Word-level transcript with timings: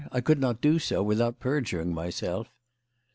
I 0.11 0.19
could 0.19 0.39
not 0.39 0.61
do 0.61 0.79
so 0.79 1.03
without 1.03 1.39
perjuring 1.39 1.93
myself." 1.93 2.49